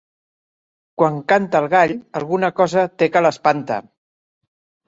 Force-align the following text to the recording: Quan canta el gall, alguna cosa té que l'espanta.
Quan 1.01 1.19
canta 1.33 1.61
el 1.63 1.69
gall, 1.75 1.93
alguna 2.21 2.51
cosa 2.63 2.89
té 3.03 3.11
que 3.17 3.23
l'espanta. 3.27 3.79